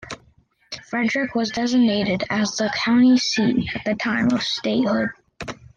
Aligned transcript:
Frederick 0.89 1.35
was 1.35 1.51
designated 1.51 2.23
as 2.31 2.55
the 2.55 2.73
county 2.75 3.19
seat 3.19 3.69
at 3.75 3.85
the 3.85 3.93
time 3.93 4.31
of 4.31 4.41
statehood. 4.41 5.09